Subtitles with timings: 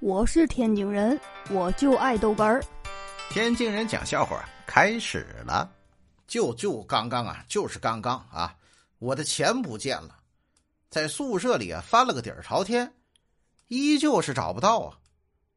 [0.00, 1.20] 我是天津人，
[1.50, 2.62] 我就爱豆干儿。
[3.30, 5.68] 天津人讲笑话开始了，
[6.28, 8.54] 就就刚刚啊，就是刚刚啊，
[9.00, 10.14] 我的钱不见了，
[10.88, 12.94] 在宿舍里啊翻了个底儿朝天，
[13.66, 14.96] 依旧是找不到啊。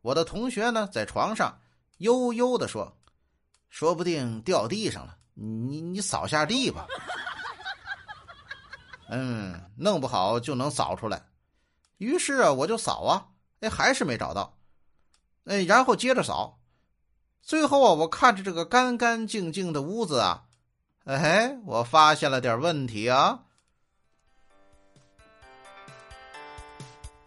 [0.00, 1.60] 我的同学呢在床上
[1.98, 2.96] 悠悠的说
[3.68, 6.86] ：“说不定掉地上了，你你扫下地吧。
[9.10, 11.22] ”嗯，弄不好就能扫出来。
[11.98, 13.26] 于是啊，我就扫啊。
[13.60, 14.56] 哎，还是没找到，
[15.44, 16.58] 哎，然后接着扫，
[17.42, 20.44] 最后啊，我看着这个干干净净的屋子啊，
[21.04, 23.40] 哎，我发现了点问题啊。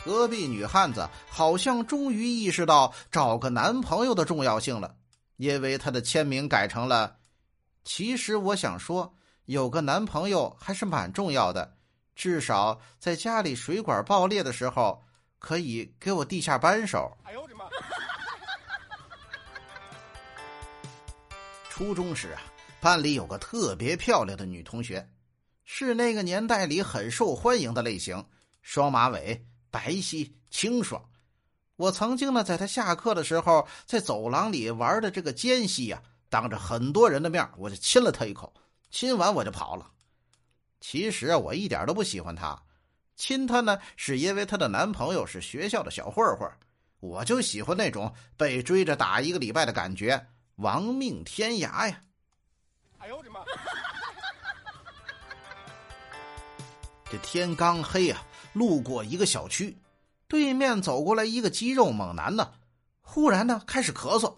[0.04, 4.96] 隔壁女汉子好像终于意识到找个男朋友的重要性了，
[5.38, 7.18] 因为她的签名改成了
[7.86, 9.14] ：“其实我想说，
[9.46, 11.78] 有个男朋友还是蛮重要的，
[12.16, 15.04] 至少在家里水管爆裂的时候。”
[15.44, 17.12] 可以给我递下扳手。
[17.26, 17.66] 哎呦我的妈！
[21.70, 22.42] 初中时啊，
[22.80, 25.06] 班里有个特别漂亮的女同学，
[25.66, 28.26] 是那个年代里很受欢迎的类型，
[28.62, 31.04] 双马尾，白皙清爽。
[31.76, 38.54] 我曾经呢，在她下课的时候，在走廊里玩的这个间隙呀，当着很多人的面，我就亲了她一口，
[38.90, 39.92] 亲完我就跑了。
[40.80, 42.64] 其实我一点都不喜欢她。
[43.16, 46.50] 亲她呢，是因为她的男朋友是学校的小混混，
[47.00, 52.04] 我就喜欢那种被追着打一个礼拜的感觉，亡命天涯呀！
[52.98, 53.42] 哎呦我的妈！
[57.10, 59.78] 这天刚黑啊，路过一个小区，
[60.28, 62.54] 对面走过来一个肌肉猛男呢，
[63.02, 64.36] 忽然呢开始咳嗽，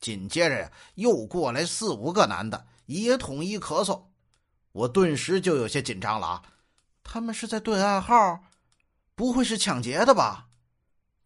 [0.00, 4.02] 紧接着呀又过来四五个男的也统一咳嗽，
[4.72, 6.42] 我顿时就有些紧张了啊！
[7.04, 8.40] 他们是在对暗号，
[9.14, 10.48] 不会是抢劫的吧？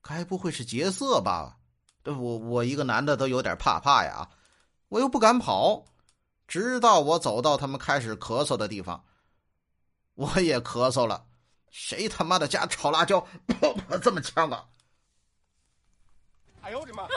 [0.02, 1.56] 该不会是劫色吧？
[2.04, 4.28] 我我一个男的都有点怕怕呀，
[4.88, 5.84] 我又不敢跑。
[6.46, 9.04] 直到我走到他们开始咳嗽的地方，
[10.14, 11.26] 我也咳嗽了。
[11.70, 14.64] 谁他妈的家炒辣椒泡泡这么呛啊？
[16.62, 17.08] 哎呦我的妈！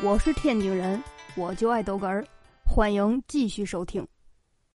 [0.00, 1.02] 我是天津人，
[1.36, 2.26] 我就爱豆哏儿，
[2.64, 4.06] 欢迎继续收听。